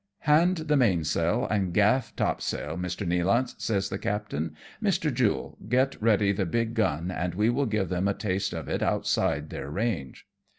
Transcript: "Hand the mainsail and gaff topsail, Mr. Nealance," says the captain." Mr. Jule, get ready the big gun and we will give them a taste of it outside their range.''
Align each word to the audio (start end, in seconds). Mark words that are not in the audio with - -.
"Hand 0.33 0.57
the 0.57 0.75
mainsail 0.75 1.45
and 1.45 1.75
gaff 1.75 2.15
topsail, 2.15 2.75
Mr. 2.75 3.07
Nealance," 3.07 3.53
says 3.61 3.89
the 3.89 3.99
captain." 3.99 4.55
Mr. 4.83 5.13
Jule, 5.13 5.59
get 5.69 5.95
ready 6.01 6.31
the 6.31 6.47
big 6.47 6.73
gun 6.73 7.11
and 7.11 7.35
we 7.35 7.51
will 7.51 7.67
give 7.67 7.89
them 7.89 8.07
a 8.07 8.15
taste 8.15 8.51
of 8.51 8.67
it 8.67 8.81
outside 8.81 9.51
their 9.51 9.69
range.'' 9.69 10.25